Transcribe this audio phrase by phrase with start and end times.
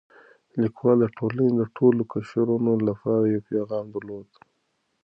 [0.61, 4.29] لیکوال د ټولنې د ټولو قشرونو لپاره یو پیغام درلود.